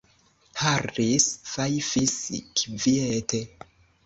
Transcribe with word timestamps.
Harris 0.61 1.27
fajfis 1.49 2.17
kviete. 2.63 3.45